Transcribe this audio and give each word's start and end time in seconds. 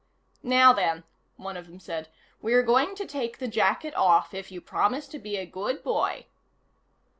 "Now, 0.41 0.73
then," 0.73 1.03
one 1.35 1.55
of 1.55 1.67
them 1.67 1.79
said. 1.79 2.09
"We're 2.41 2.63
going 2.63 2.95
to 2.95 3.05
take 3.05 3.37
the 3.37 3.47
jacket 3.47 3.93
off, 3.93 4.33
if 4.33 4.51
you 4.51 4.59
promise 4.59 5.07
to 5.09 5.19
be 5.19 5.37
a 5.37 5.45
good 5.45 5.83
boy." 5.83 6.25